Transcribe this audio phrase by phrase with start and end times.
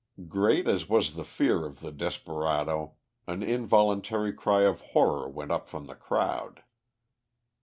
[0.27, 2.95] Great as was the fear of the desperado,
[3.27, 6.63] an involuntary cry of horror went up from the crowd.